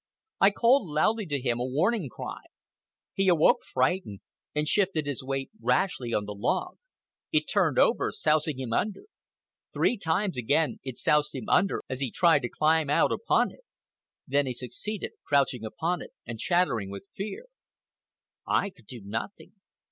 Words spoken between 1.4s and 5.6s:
a warning cry. He awoke frightened, and shifted his weight